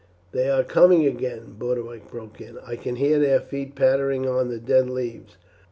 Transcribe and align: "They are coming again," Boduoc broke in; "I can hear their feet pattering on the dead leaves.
"They 0.31 0.49
are 0.49 0.63
coming 0.63 1.05
again," 1.05 1.55
Boduoc 1.59 2.09
broke 2.09 2.41
in; 2.41 2.57
"I 2.65 2.75
can 2.75 2.95
hear 2.95 3.19
their 3.19 3.39
feet 3.39 3.75
pattering 3.75 4.27
on 4.27 4.49
the 4.49 4.57
dead 4.57 4.89
leaves. 4.89 5.37